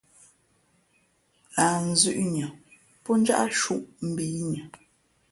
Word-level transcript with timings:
Lah 1.55 1.77
nzʉ̄ʼ 1.89 2.21
nʉα 2.31 2.47
pó 3.03 3.11
njáʼ 3.21 3.43
shūʼ 3.59 3.81
mbǐnʉα. 4.09 4.61